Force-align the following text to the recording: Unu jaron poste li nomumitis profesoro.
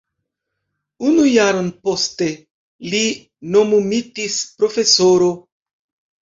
Unu 1.09 1.25
jaron 1.33 1.67
poste 1.89 2.29
li 2.95 3.03
nomumitis 3.57 4.39
profesoro. 4.63 5.29